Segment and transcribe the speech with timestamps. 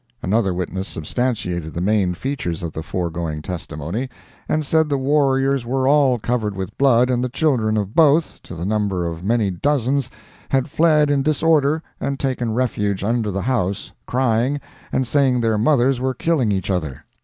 [0.23, 4.09] Another witness substantiated the main features of the foregoing testimony,
[4.49, 8.55] and said the warriors were all covered with blood, and the children of both, to
[8.55, 10.09] the number of many dozens,
[10.49, 14.59] had fled in disorder and taken refuge under the house, crying,
[14.91, 17.05] and saying their mothers were killing each other.